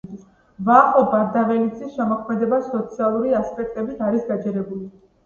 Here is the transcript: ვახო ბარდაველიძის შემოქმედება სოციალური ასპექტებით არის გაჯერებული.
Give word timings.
ვახო 0.67 1.01
ბარდაველიძის 1.11 1.91
შემოქმედება 1.97 2.59
სოციალური 2.69 3.35
ასპექტებით 3.41 4.01
არის 4.07 4.27
გაჯერებული. 4.31 4.89